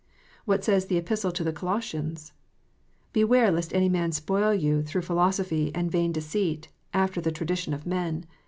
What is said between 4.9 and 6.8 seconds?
philo sophy and vain deceit,